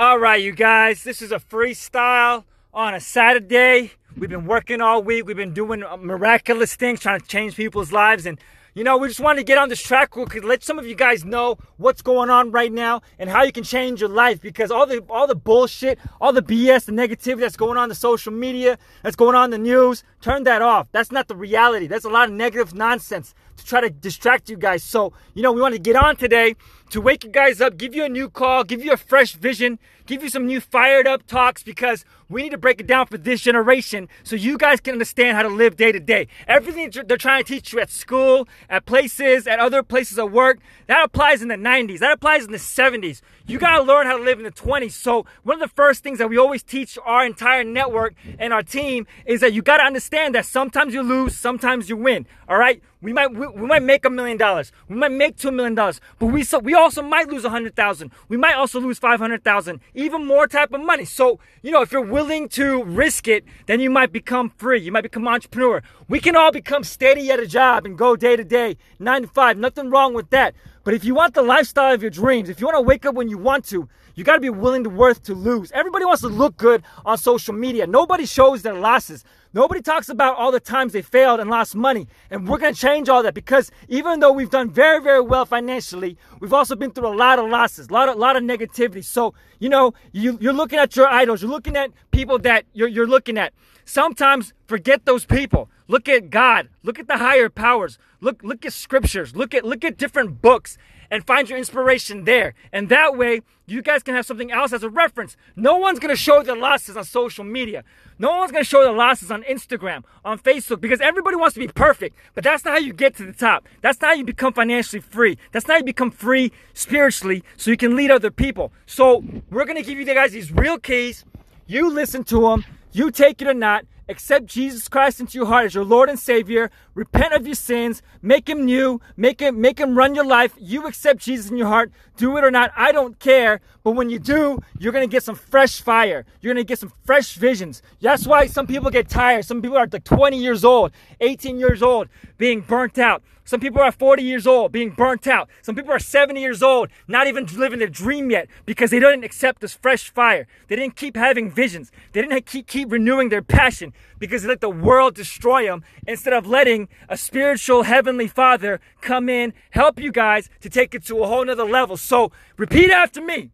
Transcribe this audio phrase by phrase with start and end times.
[0.00, 3.92] All right, you guys, this is a freestyle on a Saturday.
[4.16, 5.26] We've been working all week.
[5.26, 8.24] We've been doing miraculous things, trying to change people's lives.
[8.24, 8.40] And,
[8.74, 10.86] you know, we just wanted to get on this track real quick, let some of
[10.86, 14.40] you guys know what's going on right now and how you can change your life
[14.40, 17.94] because all the all the bullshit, all the BS, the negativity that's going on the
[17.94, 20.86] social media, that's going on the news, turn that off.
[20.92, 21.86] That's not the reality.
[21.86, 24.82] That's a lot of negative nonsense to try to distract you guys.
[24.82, 26.56] So, you know, we want to get on today
[26.90, 29.78] to wake you guys up, give you a new call, give you a fresh vision,
[30.06, 33.16] give you some new fired up talks because we need to break it down for
[33.18, 36.26] this generation so you guys can understand how to live day to day.
[36.48, 40.58] Everything they're trying to teach you at school, at places, at other places of work,
[40.86, 43.20] that applies in the 90s, that applies in the 70s.
[43.50, 44.92] You got to learn how to live in the 20s.
[44.92, 48.62] So, one of the first things that we always teach our entire network and our
[48.62, 52.28] team is that you got to understand that sometimes you lose, sometimes you win.
[52.48, 52.80] All right?
[53.02, 54.70] We might we, we might make a million dollars.
[54.88, 56.00] We might make 2 million dollars.
[56.20, 58.12] But we so we also might lose a 100,000.
[58.28, 59.80] We might also lose 500,000.
[59.94, 61.04] Even more type of money.
[61.04, 64.80] So, you know, if you're willing to risk it, then you might become free.
[64.80, 65.82] You might become entrepreneur.
[66.08, 69.28] We can all become steady at a job and go day to day, 9 to
[69.28, 69.58] 5.
[69.58, 70.54] Nothing wrong with that.
[70.82, 73.14] But if you want the lifestyle of your dreams, if you want to wake up
[73.14, 75.70] when you want to, you got to be willing to worth to lose.
[75.72, 77.86] Everybody wants to look good on social media.
[77.86, 79.24] Nobody shows their losses.
[79.52, 82.06] Nobody talks about all the times they failed and lost money.
[82.30, 85.44] And we're going to change all that because even though we've done very, very well
[85.44, 89.04] financially, we've also been through a lot of losses, a lot of, lot of negativity.
[89.04, 91.42] So, you know, you, you're looking at your idols.
[91.42, 93.52] You're looking at people that you're, you're looking at.
[93.90, 95.68] Sometimes forget those people.
[95.88, 96.68] Look at God.
[96.84, 97.98] Look at the higher powers.
[98.20, 99.34] Look, look at scriptures.
[99.34, 100.78] Look at, look at different books
[101.10, 102.54] and find your inspiration there.
[102.72, 105.36] And that way, you guys can have something else as a reference.
[105.56, 107.82] No one's gonna show their losses on social media.
[108.16, 111.66] No one's gonna show their losses on Instagram, on Facebook, because everybody wants to be
[111.66, 112.16] perfect.
[112.36, 113.66] But that's not how you get to the top.
[113.80, 115.36] That's not how you become financially free.
[115.50, 118.72] That's not how you become free spiritually so you can lead other people.
[118.86, 121.24] So we're gonna give you guys these real keys.
[121.66, 125.66] You listen to them, you take it or not, accept Jesus Christ into your heart
[125.66, 126.70] as your Lord and Savior,
[127.00, 130.52] repent of your sins, make him new, make him make him run your life.
[130.58, 133.62] You accept Jesus in your heart, do it or not, I don't care.
[133.82, 136.26] But when you do, you're gonna get some fresh fire.
[136.42, 137.80] You're gonna get some fresh visions.
[138.02, 139.46] That's why some people get tired.
[139.46, 143.22] Some people are like 20 years old, 18 years old, being burnt out.
[143.50, 145.48] Some people are 40 years old, being burnt out.
[145.60, 149.24] Some people are 70 years old, not even living their dream yet because they didn't
[149.24, 150.46] accept this fresh fire.
[150.68, 151.90] They didn't keep having visions.
[152.12, 156.32] They didn't keep, keep renewing their passion because they let the world destroy them instead
[156.32, 161.22] of letting a spiritual heavenly father come in, help you guys to take it to
[161.22, 161.96] a whole nother level.
[161.96, 163.50] So repeat after me.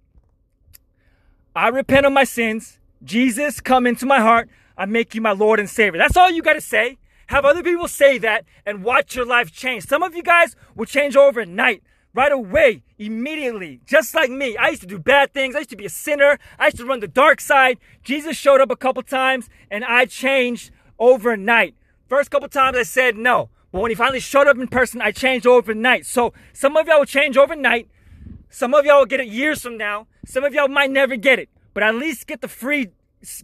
[1.55, 2.79] I repent of my sins.
[3.03, 4.49] Jesus, come into my heart.
[4.77, 5.99] I make you my Lord and Savior.
[5.99, 6.99] That's all you got to say.
[7.29, 9.87] Have other people say that and watch your life change.
[9.87, 11.83] Some of you guys will change overnight,
[12.15, 14.57] right away, immediately, just like me.
[14.57, 15.55] I used to do bad things.
[15.55, 16.39] I used to be a sinner.
[16.59, 17.79] I used to run the dark side.
[18.03, 21.75] Jesus showed up a couple times and I changed overnight.
[22.09, 23.51] First couple times I said no.
[23.73, 26.07] But when he finally showed up in person, I changed overnight.
[26.07, 27.89] So some of y'all will change overnight.
[28.49, 30.07] Some of y'all will get it years from now.
[30.25, 31.49] Some of y'all might never get it.
[31.75, 32.91] But at least get the free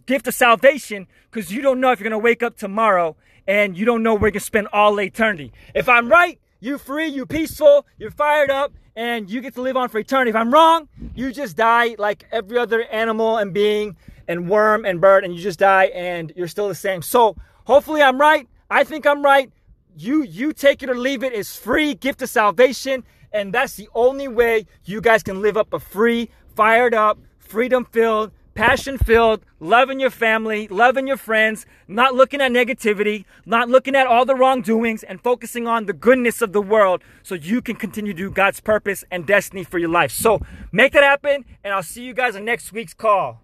[0.05, 3.15] gift of salvation because you don't know if you're going to wake up tomorrow
[3.45, 5.51] and you don't know where you can spend all eternity.
[5.75, 9.75] If I'm right, you're free, you're peaceful, you're fired up, and you get to live
[9.75, 10.29] on for eternity.
[10.29, 13.97] If I'm wrong, you just die like every other animal and being
[14.27, 17.01] and worm and bird, and you just die and you're still the same.
[17.01, 17.35] So
[17.65, 18.47] hopefully I'm right.
[18.73, 19.51] I think I'm right.
[19.95, 21.31] You you take it or leave it.
[21.31, 25.73] It's free gift of salvation, and that's the only way you guys can live up
[25.73, 32.15] a free, fired up, freedom filled, passion filled, loving your family, loving your friends, not
[32.15, 36.51] looking at negativity, not looking at all the wrongdoings, and focusing on the goodness of
[36.51, 40.11] the world so you can continue to do God's purpose and destiny for your life.
[40.11, 40.41] So
[40.71, 43.39] make that happen, and I'll see you guys on next week's call.